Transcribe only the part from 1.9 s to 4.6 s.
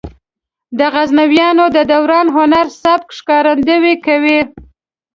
دوران هنري سبک ښکارندويي کوي.